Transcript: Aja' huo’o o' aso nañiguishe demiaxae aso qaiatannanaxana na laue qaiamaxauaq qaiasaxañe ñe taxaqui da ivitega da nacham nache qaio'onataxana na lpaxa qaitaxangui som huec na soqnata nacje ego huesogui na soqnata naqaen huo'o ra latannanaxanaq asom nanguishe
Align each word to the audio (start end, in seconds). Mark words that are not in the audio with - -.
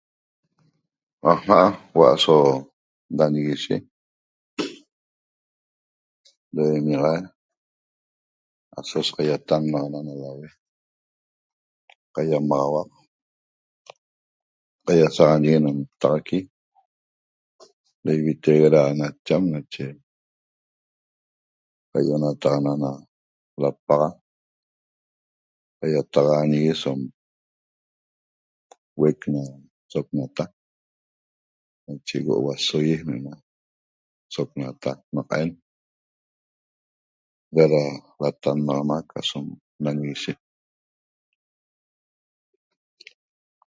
Aja' 1.31 1.65
huo’o 1.91 2.07
o' 2.07 2.09
aso 2.13 2.35
nañiguishe 3.17 3.75
demiaxae 6.55 7.21
aso 8.77 8.99
qaiatannanaxana 9.15 9.99
na 10.07 10.13
laue 10.21 10.47
qaiamaxauaq 12.15 12.91
qaiasaxañe 14.85 15.51
ñe 15.63 15.71
taxaqui 16.01 16.39
da 18.03 18.11
ivitega 18.19 18.67
da 18.75 18.81
nacham 18.99 19.43
nache 19.53 19.85
qaio'onataxana 21.91 22.71
na 22.83 22.91
lpaxa 23.61 24.07
qaitaxangui 25.79 26.73
som 26.81 26.99
huec 28.99 29.19
na 29.33 29.41
soqnata 29.91 30.45
nacje 31.85 32.15
ego 32.19 32.33
huesogui 32.43 32.95
na 33.25 33.33
soqnata 34.33 34.91
naqaen 35.13 35.51
huo'o 37.51 37.65
ra 37.73 37.83
latannanaxanaq 38.21 39.07
asom 39.19 39.47
nanguishe 39.83 40.33